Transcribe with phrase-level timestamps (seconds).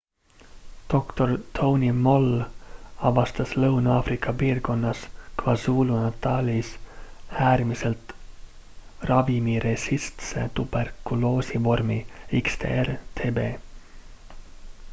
[0.91, 2.29] dr tony moll
[3.09, 5.03] avastas lõuna-aafrika piirkonnas
[5.41, 6.71] kwazulu-natalis
[7.49, 8.15] äärmiselt
[9.11, 11.99] ravimiresistentse tuberkuloosi vormi
[12.43, 13.45] xdr-tb